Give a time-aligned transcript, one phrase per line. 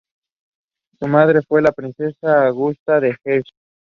[0.99, 3.43] Su madre fue la Princesa Augusta de Hesse-Kassel.